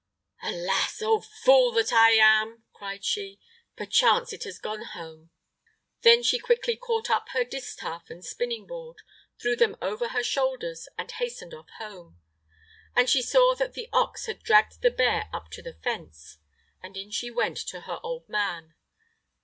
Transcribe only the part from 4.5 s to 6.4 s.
gone home." Then she